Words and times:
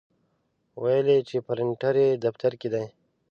ویل 0.81 1.07
یې 1.13 1.19
چې 1.29 1.37
پرنټر 1.47 1.95
یې 2.03 2.09
دفتر 2.25 2.51
کې 2.59 2.67
دی. 2.73 2.85